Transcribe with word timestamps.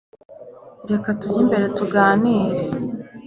reka 0.89 1.07
tujye 1.19 1.39
imbere 1.43 1.65
tuganire 1.77 2.63